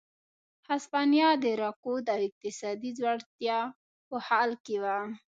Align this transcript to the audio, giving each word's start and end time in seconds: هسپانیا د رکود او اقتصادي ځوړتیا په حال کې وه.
هسپانیا 0.69 1.29
د 1.43 1.45
رکود 1.63 2.05
او 2.13 2.19
اقتصادي 2.27 2.91
ځوړتیا 2.97 3.59
په 4.07 4.15
حال 4.27 4.51
کې 4.65 4.75
وه. 4.83 4.97